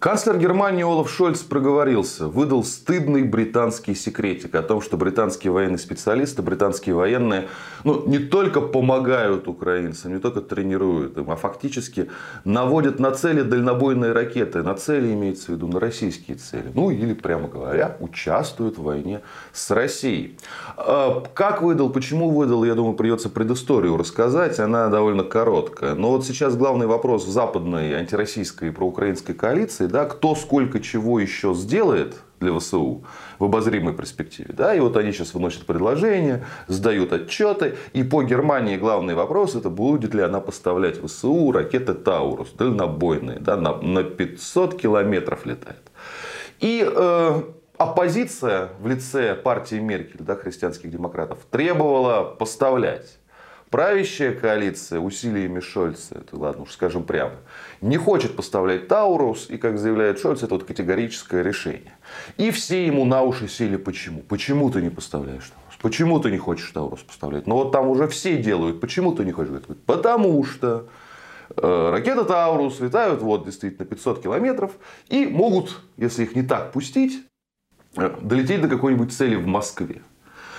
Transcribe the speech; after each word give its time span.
Канцлер 0.00 0.38
Германии 0.38 0.84
Олаф 0.84 1.10
Шольц 1.10 1.40
проговорился, 1.40 2.28
выдал 2.28 2.62
стыдный 2.62 3.24
британский 3.24 3.96
секретик 3.96 4.54
о 4.54 4.62
том, 4.62 4.80
что 4.80 4.96
британские 4.96 5.52
военные 5.52 5.78
специалисты, 5.78 6.40
британские 6.40 6.94
военные 6.94 7.48
ну, 7.82 8.06
не 8.06 8.20
только 8.20 8.60
помогают 8.60 9.48
украинцам, 9.48 10.14
не 10.14 10.20
только 10.20 10.40
тренируют 10.40 11.18
им, 11.18 11.28
а 11.32 11.34
фактически 11.34 12.10
наводят 12.44 13.00
на 13.00 13.10
цели 13.10 13.42
дальнобойные 13.42 14.12
ракеты. 14.12 14.62
На 14.62 14.76
цели 14.76 15.12
имеется 15.14 15.46
в 15.46 15.48
виду 15.56 15.66
на 15.66 15.80
российские 15.80 16.36
цели. 16.36 16.70
Ну 16.72 16.90
или, 16.92 17.12
прямо 17.12 17.48
говоря, 17.48 17.96
участвуют 17.98 18.78
в 18.78 18.84
войне 18.84 19.22
с 19.52 19.68
Россией. 19.72 20.38
А, 20.76 21.24
как 21.34 21.60
выдал, 21.60 21.90
почему 21.90 22.30
выдал, 22.30 22.62
я 22.62 22.76
думаю, 22.76 22.94
придется 22.94 23.30
предысторию 23.30 23.96
рассказать. 23.96 24.60
Она 24.60 24.90
довольно 24.90 25.24
короткая. 25.24 25.96
Но 25.96 26.12
вот 26.12 26.24
сейчас 26.24 26.54
главный 26.54 26.86
вопрос 26.86 27.26
западной 27.26 27.94
антироссийской 27.94 28.68
и 28.68 28.70
проукраинской 28.70 29.34
коалиции 29.34 29.87
да, 29.88 30.04
кто 30.04 30.34
сколько 30.34 30.80
чего 30.80 31.18
еще 31.20 31.54
сделает 31.54 32.16
для 32.40 32.56
ВСУ 32.58 33.04
в 33.38 33.44
обозримой 33.44 33.94
перспективе. 33.94 34.54
Да, 34.54 34.74
и 34.74 34.80
вот 34.80 34.96
они 34.96 35.12
сейчас 35.12 35.34
выносят 35.34 35.66
предложения, 35.66 36.44
сдают 36.66 37.12
отчеты. 37.12 37.76
И 37.92 38.02
по 38.02 38.22
Германии 38.22 38.76
главный 38.76 39.14
вопрос 39.14 39.54
это 39.54 39.70
будет 39.70 40.14
ли 40.14 40.22
она 40.22 40.40
поставлять 40.40 41.02
ВСУ 41.02 41.52
ракеты 41.52 41.94
Таурус, 41.94 42.52
дальнобойные, 42.52 43.40
да, 43.40 43.56
на, 43.56 43.76
на 43.76 44.04
500 44.04 44.80
километров 44.80 45.46
летает. 45.46 45.82
И 46.60 46.84
э, 46.86 47.42
оппозиция 47.76 48.70
в 48.80 48.86
лице 48.86 49.34
партии 49.34 49.76
Меркель, 49.76 50.20
да, 50.20 50.34
христианских 50.34 50.90
демократов, 50.90 51.38
требовала 51.50 52.24
поставлять. 52.24 53.18
Правящая 53.70 54.32
коалиция 54.32 54.98
усилиями 54.98 55.60
Шольца, 55.60 56.14
это 56.14 56.38
ладно 56.38 56.62
уж 56.62 56.72
скажем 56.72 57.02
прямо, 57.04 57.34
не 57.82 57.98
хочет 57.98 58.34
поставлять 58.34 58.88
Таурус, 58.88 59.50
и, 59.50 59.58
как 59.58 59.78
заявляет 59.78 60.18
Шольц, 60.18 60.42
это 60.42 60.54
вот 60.54 60.64
категорическое 60.64 61.42
решение. 61.42 61.92
И 62.38 62.50
все 62.50 62.86
ему 62.86 63.04
на 63.04 63.22
уши 63.22 63.46
сели 63.46 63.76
почему? 63.76 64.22
Почему 64.22 64.70
ты 64.70 64.80
не 64.80 64.88
поставляешь 64.88 65.50
Таурус? 65.50 65.76
Почему 65.82 66.18
ты 66.18 66.30
не 66.30 66.38
хочешь 66.38 66.70
Таурус 66.70 67.00
поставлять? 67.00 67.46
Ну 67.46 67.56
вот 67.56 67.70
там 67.70 67.88
уже 67.88 68.08
все 68.08 68.38
делают, 68.38 68.80
почему 68.80 69.12
ты 69.12 69.24
не 69.26 69.32
хочешь? 69.32 69.50
Говорит, 69.50 69.84
потому 69.84 70.42
что 70.44 70.88
э, 71.54 71.90
ракеты 71.90 72.24
Таурус 72.24 72.80
летают 72.80 73.20
вот 73.20 73.44
действительно 73.44 73.84
500 73.84 74.22
километров 74.22 74.72
и 75.08 75.26
могут, 75.26 75.82
если 75.98 76.22
их 76.22 76.34
не 76.34 76.42
так 76.42 76.72
пустить, 76.72 77.22
э, 77.96 78.16
долететь 78.22 78.62
до 78.62 78.68
какой-нибудь 78.68 79.12
цели 79.12 79.34
в 79.34 79.46
Москве. 79.46 80.00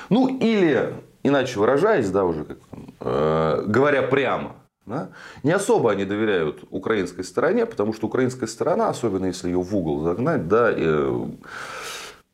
Ну 0.10 0.28
или 0.28 0.94
иначе 1.23 1.59
выражаясь, 1.59 2.09
да, 2.09 2.23
уже 2.23 2.45
как, 2.45 2.58
э, 3.02 3.64
говоря 3.67 4.02
прямо, 4.03 4.56
да, 4.86 5.09
не 5.44 5.52
особо 5.52 5.92
они 5.92 6.06
доверяют 6.06 6.64
украинской 6.70 7.23
стороне, 7.23 7.66
потому 7.66 7.94
что 7.94 8.08
украинская 8.08 8.48
сторона, 8.48 8.89
особенно 8.89 9.26
если 9.26 9.50
ее 9.50 9.61
в 9.61 9.76
угол 9.76 10.03
загнать, 10.03 10.48
да, 10.48 10.72
э, 10.72 11.28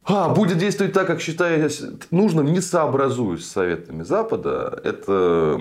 а, 0.08 0.30
будет 0.30 0.60
действовать 0.60 0.94
так, 0.94 1.08
как 1.08 1.20
считает 1.20 1.72
нужным, 2.12 2.46
не 2.46 2.62
сообразуясь 2.62 3.46
с 3.46 3.52
советами 3.52 4.04
Запада. 4.04 4.80
Это 4.84 5.60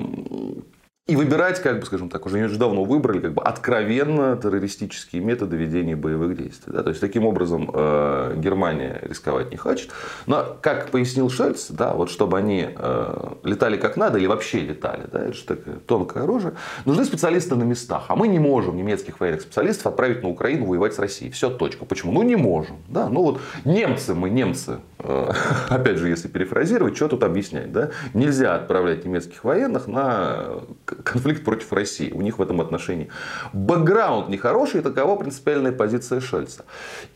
и 1.06 1.16
выбирать, 1.16 1.60
как 1.60 1.80
бы, 1.80 1.86
скажем 1.86 2.08
так, 2.08 2.24
уже 2.24 2.48
давно 2.56 2.84
выбрали 2.84 3.20
как 3.20 3.34
бы 3.34 3.42
откровенно 3.42 4.38
террористические 4.38 5.20
методы 5.20 5.54
ведения 5.54 5.96
боевых 5.96 6.34
действий. 6.34 6.72
Да? 6.72 6.82
То 6.82 6.88
есть, 6.88 7.00
таким 7.02 7.26
образом, 7.26 7.70
э, 7.74 8.34
Германия 8.38 9.00
рисковать 9.02 9.50
не 9.50 9.58
хочет. 9.58 9.90
Но, 10.24 10.56
как 10.62 10.90
пояснил 10.90 11.28
Шольц, 11.28 11.68
да, 11.68 11.92
вот 11.92 12.08
чтобы 12.08 12.38
они 12.38 12.68
э, 12.74 13.28
летали 13.42 13.76
как 13.76 13.98
надо 13.98 14.16
или 14.16 14.26
вообще 14.26 14.60
летали, 14.60 15.06
да, 15.12 15.24
это 15.24 15.34
же 15.34 15.44
такое 15.44 15.74
тонкое 15.74 16.22
оружие, 16.22 16.54
нужны 16.86 17.04
специалисты 17.04 17.54
на 17.54 17.64
местах. 17.64 18.04
А 18.08 18.16
мы 18.16 18.26
не 18.26 18.38
можем 18.38 18.74
немецких 18.74 19.20
военных 19.20 19.42
специалистов 19.42 19.88
отправить 19.88 20.22
на 20.22 20.30
Украину 20.30 20.64
воевать 20.64 20.94
с 20.94 20.98
Россией. 20.98 21.30
Все, 21.32 21.50
точка. 21.50 21.84
Почему? 21.84 22.12
Ну, 22.12 22.22
не 22.22 22.36
можем. 22.36 22.78
Да? 22.88 23.10
Ну, 23.10 23.24
вот 23.24 23.40
немцы 23.66 24.14
мы, 24.14 24.30
немцы, 24.30 24.78
опять 25.68 25.98
же, 25.98 26.08
если 26.08 26.28
перефразировать, 26.28 26.96
что 26.96 27.08
тут 27.08 27.24
объяснять? 27.24 27.72
Да? 27.72 27.90
Нельзя 28.14 28.54
отправлять 28.54 29.04
немецких 29.04 29.44
военных 29.44 29.86
на 29.86 30.62
конфликт 30.84 31.44
против 31.44 31.72
России. 31.72 32.10
У 32.10 32.22
них 32.22 32.38
в 32.38 32.42
этом 32.42 32.60
отношении 32.60 33.10
бэкграунд 33.52 34.28
нехороший, 34.28 34.80
такова 34.80 35.16
принципиальная 35.16 35.72
позиция 35.72 36.20
Шольца. 36.20 36.64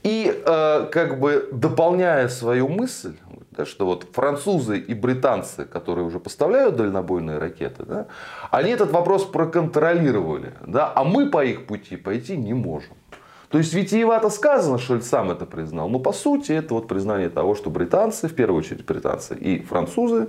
И 0.03 0.43
э, 0.45 0.89
как 0.91 1.19
бы 1.19 1.49
дополняя 1.53 2.29
свою 2.29 2.69
мысль, 2.69 3.15
да, 3.51 3.65
что 3.65 3.87
вот 3.87 4.07
французы 4.13 4.79
и 4.79 4.95
британцы, 4.95 5.65
которые 5.65 6.05
уже 6.05 6.21
поставляют 6.21 6.77
дальнобойные 6.77 7.39
ракеты, 7.39 7.85
да, 7.85 8.07
они 8.51 8.71
этот 8.71 8.93
вопрос 8.93 9.25
проконтролировали, 9.25 10.53
да, 10.67 10.93
а 10.95 11.05
мы 11.05 11.29
по 11.31 11.45
их 11.45 11.67
пути 11.67 11.97
пойти 11.97 12.37
не 12.37 12.55
можем. 12.55 12.95
То 13.51 13.59
есть 13.59 13.73
витиевато 13.73 14.31
сказано, 14.31 14.79
Шольц 14.79 15.07
сам 15.07 15.31
это 15.31 15.47
признал. 15.47 15.89
Но 15.89 15.99
по 15.99 16.13
сути 16.13 16.53
это 16.53 16.75
вот 16.75 16.87
признание 16.87 17.31
того, 17.31 17.55
что 17.55 17.71
британцы, 17.71 18.29
в 18.29 18.35
первую 18.35 18.59
очередь 18.59 18.85
британцы 18.85 19.35
и 19.35 19.63
французы, 19.63 20.29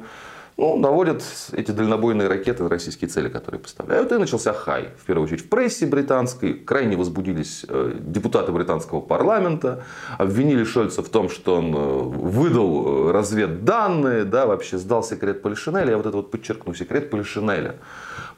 ну, 0.59 0.77
наводят 0.77 1.23
эти 1.53 1.71
дальнобойные 1.71 2.27
ракеты 2.27 2.63
на 2.63 2.69
российские 2.69 3.09
цели, 3.09 3.29
которые 3.29 3.61
поставляют. 3.61 4.11
И 4.11 4.17
начался 4.17 4.51
хай. 4.51 4.89
В 5.01 5.05
первую 5.05 5.25
очередь 5.25 5.45
в 5.45 5.49
прессе 5.49 5.85
британской. 5.85 6.53
Крайне 6.53 6.97
возбудились 6.97 7.65
э, 7.67 7.93
депутаты 7.99 8.51
британского 8.51 8.99
парламента. 8.99 9.83
Обвинили 10.17 10.65
Шольца 10.65 11.01
в 11.01 11.07
том, 11.07 11.29
что 11.29 11.55
он 11.55 11.73
э, 11.73 11.77
выдал 11.77 13.07
э, 13.07 13.11
разведданные, 13.13 14.25
да, 14.25 14.47
вообще 14.47 14.77
сдал 14.77 15.01
секрет 15.01 15.41
Полишинеля. 15.41 15.91
Я 15.91 15.97
вот 15.97 16.05
это 16.05 16.17
вот 16.17 16.29
подчеркну, 16.29 16.73
секрет 16.73 17.09
Полишинеля. 17.09 17.77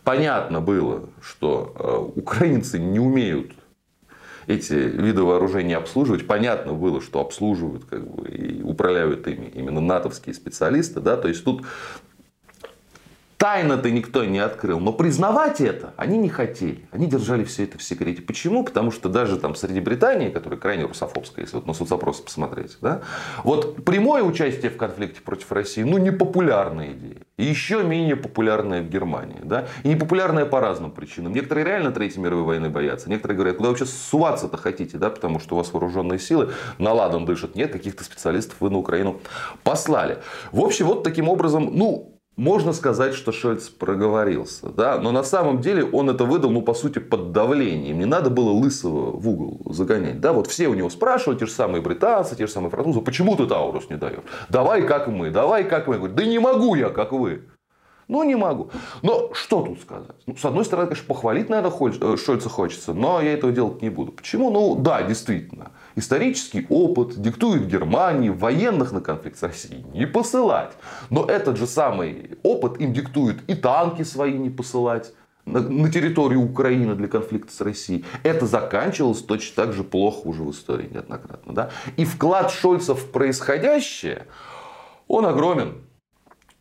Понятно 0.04 0.62
было, 0.62 1.10
что 1.22 2.12
украинцы 2.16 2.80
не 2.80 3.00
умеют 3.00 3.52
эти 4.52 4.74
виды 4.74 5.24
вооружений 5.24 5.74
обслуживать. 5.74 6.28
Понятно 6.28 6.74
было, 6.74 7.02
что 7.02 7.20
обслуживают 7.20 7.86
как 7.86 8.10
бы, 8.10 8.28
и 8.30 8.62
управляют 8.62 9.28
ими 9.28 9.52
именно 9.54 9.82
натовские 9.82 10.36
специалисты. 10.36 11.00
Да? 11.00 11.18
То 11.18 11.28
есть 11.28 11.44
тут 11.44 11.64
Тайно-то 13.42 13.90
никто 13.90 14.24
не 14.24 14.38
открыл. 14.38 14.80
Но 14.80 14.94
признавать 14.94 15.62
это 15.62 15.96
они 15.98 16.20
не 16.20 16.30
хотели. 16.30 16.88
Они 16.92 17.08
держали 17.08 17.44
все 17.44 17.64
это 17.64 17.80
в 17.80 17.82
секрете. 17.82 18.22
Почему? 18.22 18.64
Потому 18.64 18.92
что 18.92 19.10
даже 19.10 19.40
там 19.40 19.56
среди 19.56 19.80
Британии, 19.80 20.30
которая 20.30 20.60
крайне 20.60 20.86
русофобская, 20.86 21.46
если 21.46 21.56
вот 21.56 21.66
на 21.66 21.74
соцопросы 21.74 22.22
посмотреть, 22.22 22.78
да, 22.82 23.02
вот 23.44 23.84
прямое 23.84 24.22
участие 24.22 24.70
в 24.70 24.78
конфликте 24.78 25.22
против 25.22 25.52
России, 25.52 25.82
ну, 25.82 25.98
не 25.98 26.12
популярная 26.12 26.92
идея. 26.92 27.18
И 27.38 27.46
еще 27.46 27.82
менее 27.82 28.16
популярная 28.16 28.84
в 28.84 28.90
Германии. 28.90 29.40
Да? 29.42 29.66
И 29.82 29.88
не 29.88 29.96
популярная 29.96 30.46
по 30.46 30.60
разным 30.60 30.92
причинам. 30.92 31.34
Некоторые 31.34 31.66
реально 31.66 31.92
Третьей 31.92 32.22
мировой 32.22 32.46
войны 32.46 32.70
боятся. 32.70 33.10
Некоторые 33.10 33.38
говорят, 33.38 33.58
куда 33.58 33.70
вы 33.70 33.74
вообще 33.74 33.92
суваться-то 33.92 34.58
хотите, 34.58 35.00
да? 35.00 35.10
потому 35.10 35.40
что 35.40 35.56
у 35.56 35.58
вас 35.58 35.74
вооруженные 35.74 36.20
силы 36.20 36.52
на 36.78 36.94
ладан 36.94 37.26
дышат. 37.26 37.56
Нет, 37.56 37.72
каких-то 37.72 38.04
специалистов 38.04 38.58
вы 38.60 38.70
на 38.70 38.78
Украину 38.78 39.20
послали. 39.64 40.20
В 40.52 40.60
общем, 40.60 40.86
вот 40.86 41.04
таким 41.04 41.28
образом, 41.28 41.72
ну, 41.74 42.11
можно 42.38 42.74
сказать, 42.74 43.14
что 43.14 43.32
Шольц 43.32 43.70
проговорился, 43.70 44.70
да? 44.70 44.98
но 45.00 45.12
на 45.12 45.22
самом 45.22 45.62
деле 45.62 45.84
он 45.84 46.10
это 46.10 46.26
выдал, 46.26 46.50
ну, 46.50 46.62
по 46.62 46.74
сути, 46.74 47.00
под 47.00 47.34
давлением. 47.34 48.00
Не 48.00 48.06
надо 48.06 48.30
было 48.30 48.52
лысого 48.52 49.12
в 49.12 49.30
угол 49.30 49.62
загонять. 49.74 50.22
Да? 50.22 50.34
Вот 50.34 50.48
все 50.48 50.68
у 50.68 50.74
него 50.74 50.90
спрашивают, 50.90 51.40
те 51.40 51.46
же 51.46 51.52
самые 51.52 51.82
британцы, 51.82 52.36
те 52.36 52.48
же 52.48 52.52
самые 52.52 52.72
французы, 52.72 53.02
почему 53.02 53.36
ты 53.36 53.46
Таурус 53.46 53.90
не 53.90 53.98
даешь? 53.98 54.24
Давай 54.50 54.82
как 54.88 55.08
мы, 55.08 55.30
давай 55.30 55.66
как 55.66 55.88
мы. 55.88 55.98
Говорит, 55.98 56.16
да 56.16 56.26
не 56.26 56.40
могу 56.40 56.76
я, 56.76 56.90
как 56.90 57.12
вы. 57.12 57.44
Ну, 58.12 58.24
не 58.24 58.36
могу. 58.36 58.70
Но 59.04 59.30
что 59.34 59.62
тут 59.62 59.80
сказать? 59.80 60.18
Ну, 60.26 60.36
с 60.36 60.44
одной 60.44 60.66
стороны, 60.66 60.90
конечно, 60.90 61.08
похвалить, 61.08 61.48
наверное, 61.48 61.72
э, 62.02 62.18
Шольца 62.18 62.50
хочется, 62.50 62.94
но 62.94 63.22
я 63.22 63.32
этого 63.32 63.54
делать 63.54 63.82
не 63.82 63.90
буду. 63.90 64.12
Почему? 64.12 64.52
Ну, 64.52 64.76
да, 64.76 65.02
действительно. 65.02 65.72
Исторический 65.96 66.68
опыт 66.68 67.22
диктует 67.22 67.68
Германии 67.68 68.28
военных 68.28 68.92
на 68.92 69.00
конфликт 69.00 69.40
с 69.40 69.44
Россией 69.44 69.86
не 69.94 70.06
посылать. 70.06 70.74
Но 71.10 71.24
этот 71.24 71.56
же 71.56 71.66
самый 71.66 72.38
опыт 72.44 72.82
им 72.82 72.92
диктует 72.92 73.50
и 73.50 73.56
танки 73.56 74.04
свои 74.04 74.34
не 74.34 74.50
посылать 74.50 75.14
на 75.46 75.90
территорию 75.90 76.42
Украины 76.42 76.96
для 76.96 77.08
конфликта 77.08 77.54
с 77.54 77.62
Россией. 77.62 78.04
Это 78.24 78.46
заканчивалось 78.46 79.22
точно 79.22 79.64
так 79.64 79.74
же 79.74 79.86
плохо 79.86 80.28
уже 80.28 80.44
в 80.44 80.52
истории 80.52 80.90
неоднократно. 80.92 81.54
Да? 81.54 81.70
И 81.96 82.04
вклад 82.04 82.52
Шольца 82.52 82.94
в 82.94 83.10
происходящее, 83.10 84.28
он 85.08 85.26
огромен 85.26 85.78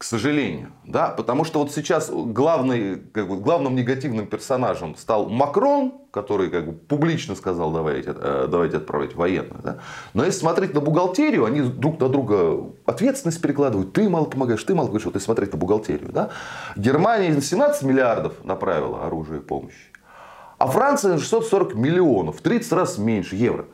к 0.00 0.04
сожалению. 0.04 0.72
Да? 0.86 1.08
Потому 1.08 1.44
что 1.44 1.58
вот 1.58 1.72
сейчас 1.72 2.10
главный, 2.10 2.96
как 3.12 3.28
бы, 3.28 3.36
главным 3.36 3.74
негативным 3.76 4.26
персонажем 4.26 4.96
стал 4.96 5.28
Макрон, 5.28 5.92
который 6.10 6.48
как 6.48 6.64
бы, 6.64 6.72
публично 6.72 7.34
сказал, 7.34 7.70
давайте, 7.70 8.14
э, 8.16 8.48
давайте 8.50 8.78
отправлять 8.78 9.14
военных. 9.14 9.60
Да? 9.62 9.80
Но 10.14 10.24
если 10.24 10.40
смотреть 10.40 10.72
на 10.72 10.80
бухгалтерию, 10.80 11.44
они 11.44 11.60
друг 11.60 12.00
на 12.00 12.08
друга 12.08 12.72
ответственность 12.86 13.42
перекладывают. 13.42 13.92
Ты 13.92 14.08
мало 14.08 14.24
помогаешь, 14.24 14.64
ты 14.64 14.74
мало 14.74 14.86
говоришь. 14.86 15.04
Вот 15.04 15.16
если 15.16 15.26
смотреть 15.26 15.52
на 15.52 15.58
бухгалтерию. 15.58 16.10
Да? 16.10 16.30
Германия 16.76 17.38
17 17.38 17.82
миллиардов 17.82 18.42
направила 18.42 19.04
оружие 19.04 19.40
и 19.40 19.42
помощи. 19.42 19.90
А 20.56 20.66
Франция 20.66 21.18
640 21.18 21.74
миллионов, 21.74 22.38
в 22.38 22.40
30 22.40 22.72
раз 22.72 22.96
меньше 22.96 23.36
евро. 23.36 23.66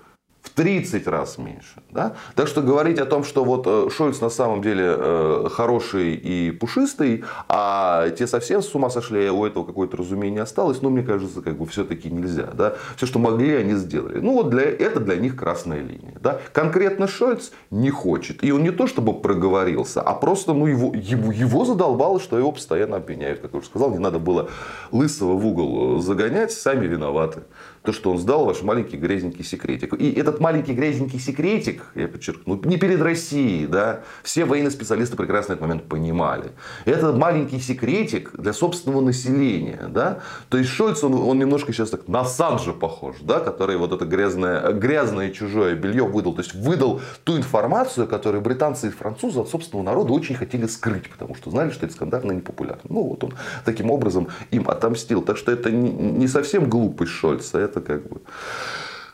В 0.47 0.51
30 0.51 1.09
раз 1.09 1.39
меньше. 1.39 1.83
Да? 1.91 2.15
Так 2.37 2.47
что 2.47 2.63
говорить 2.63 3.01
о 3.01 3.05
том, 3.05 3.25
что 3.25 3.45
вот 3.45 3.67
э, 3.67 3.89
Шольц 3.91 4.21
на 4.21 4.31
самом 4.31 4.63
деле 4.63 4.85
э, 4.87 5.49
хороший 5.51 6.15
и 6.15 6.53
пушистый, 6.53 7.25
а 7.49 8.11
те 8.11 8.29
совсем 8.29 8.63
с 8.63 8.73
ума 8.73 8.89
сошли, 8.89 9.27
а 9.27 9.33
у 9.33 9.45
этого 9.45 9.65
какое-то 9.65 9.97
разумение 9.97 10.43
осталось, 10.43 10.83
ну, 10.83 10.91
мне 10.91 11.03
кажется, 11.03 11.43
как 11.43 11.59
бы 11.59 11.67
все-таки 11.67 12.09
нельзя. 12.11 12.49
Да? 12.55 12.77
Все, 12.97 13.07
что 13.07 13.19
могли, 13.19 13.57
они 13.57 13.75
сделали. 13.75 14.21
Ну, 14.21 14.35
вот 14.35 14.51
для, 14.51 14.63
это 14.63 15.01
для 15.01 15.17
них 15.17 15.35
красная 15.35 15.81
линия. 15.81 16.15
Да? 16.21 16.41
Конкретно 16.53 17.09
Шольц 17.09 17.51
не 17.73 17.91
хочет. 17.91 18.45
И 18.45 18.53
он 18.53 18.63
не 18.63 18.71
то, 18.71 18.87
чтобы 18.87 19.15
проговорился, 19.15 20.01
а 20.01 20.15
просто 20.15 20.55
ну, 20.55 20.67
его, 20.67 20.95
его, 20.95 21.33
его 21.33 21.65
задолбало, 21.65 22.21
что 22.21 22.39
его 22.39 22.53
постоянно 22.53 22.99
обвиняют. 22.99 23.41
Как 23.41 23.53
я 23.53 23.59
уже 23.59 23.67
сказал, 23.67 23.91
не 23.91 23.99
надо 23.99 24.21
было 24.21 24.49
лысого 24.93 25.33
в 25.33 25.45
угол 25.45 25.99
загонять, 25.99 26.53
сами 26.53 26.87
виноваты 26.87 27.43
то, 27.87 27.93
что 27.93 28.11
он 28.11 28.19
сдал 28.19 28.45
ваш 28.45 28.63
маленький 28.63 28.97
грязненький 28.97 29.45
секретик. 29.45 29.95
И 29.95 30.13
этот 30.13 30.41
маленький 30.41 30.75
грязненький 30.75 31.21
секретик, 31.21 31.85
я 31.95 32.09
подчеркну, 32.09 32.61
не 32.65 32.77
перед 32.77 33.01
Россией, 33.01 33.67
да, 33.67 34.01
все 34.23 34.45
военные 34.45 34.73
специалисты 34.73 35.17
прекрасно 35.17 35.53
этот 35.53 35.63
момент 35.63 35.85
понимали. 35.85 36.51
Это 36.85 37.13
маленький 37.13 37.61
секретик 37.61 38.33
для 38.37 38.53
собственного 38.53 39.01
населения, 39.01 39.89
да. 39.89 40.19
То 40.49 40.59
есть 40.59 40.71
Шольц, 40.71 41.03
он, 41.05 41.15
он 41.15 41.39
немножко 41.39 41.73
сейчас 41.73 41.91
так 41.91 42.09
на 42.09 42.25
Санджа 42.25 42.73
похож, 42.73 43.17
да, 43.21 43.41
который 43.41 43.77
вот 43.77 43.93
это 43.93 44.05
грязное, 44.05 44.73
грязное 44.73 45.31
чужое 45.31 45.77
белье 45.77 46.05
выдал. 46.05 46.35
То 46.35 46.43
есть 46.43 46.55
выдал 46.55 47.01
ту 47.25 47.37
информацию, 47.37 48.09
которую 48.09 48.43
британцы 48.43 48.89
и 48.89 48.91
французы 48.91 49.41
от 49.41 49.49
собственного 49.49 49.87
народа 49.87 50.13
очень 50.13 50.35
хотели 50.35 50.67
скрыть, 50.67 51.09
потому 51.09 51.37
что 51.37 51.51
знали, 51.51 51.71
что 51.71 51.87
это 51.87 51.95
скандально 51.95 52.33
непопулярно. 52.33 52.83
Ну 52.89 53.03
вот 53.03 53.23
он 53.23 53.35
таким 53.65 53.91
образом 53.91 54.29
им 54.51 54.69
отомстил. 54.69 55.23
Так 55.23 55.37
что 55.37 55.53
это 55.53 55.71
не 55.71 56.27
совсем 56.27 56.69
глупость 56.69 57.13
Шольца, 57.13 57.59
это 57.59 57.76
это 57.77 57.81
как 57.81 58.09
бы... 58.09 58.21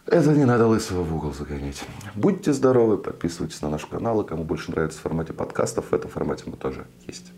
Это 0.07 0.31
не 0.33 0.45
надо 0.45 0.67
лысого 0.67 1.03
в 1.03 1.15
угол 1.15 1.33
загонять. 1.33 1.85
Будьте 2.15 2.53
здоровы, 2.53 2.99
подписывайтесь 2.99 3.63
на 3.63 3.69
наш 3.69 3.87
канал. 3.87 4.23
И 4.23 4.27
кому 4.27 4.45
больше 4.45 4.73
нравится 4.73 4.99
в 4.99 5.03
формате 5.03 5.33
подкастов, 5.33 5.91
в 5.91 5.95
этом 5.95 6.11
формате 6.11 6.45
мы 6.47 6.57
тоже 6.57 6.87
есть. 7.07 7.33